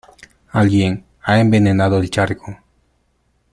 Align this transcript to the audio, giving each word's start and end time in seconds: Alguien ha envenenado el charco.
Alguien 0.51 1.05
ha 1.21 1.39
envenenado 1.39 1.99
el 1.99 2.09
charco. 2.09 2.57